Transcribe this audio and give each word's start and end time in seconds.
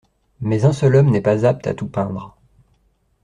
Mais 0.39 0.65
un 0.65 0.73
seul 0.73 0.95
homme 0.95 1.11
n'est 1.11 1.21
pas 1.21 1.45
apte 1.45 1.67
à 1.67 1.75
tout 1.75 1.85
peindre. 1.87 2.35